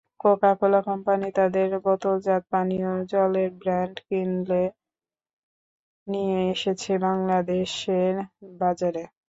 [0.21, 4.63] Coca-Cola company তাদের বোতলজাত পানীয় জলের ব্র্যান্ড কিনলে
[6.07, 8.15] নিয়ে এসেছে বাংলাদেশের
[8.59, 9.03] বাজারে।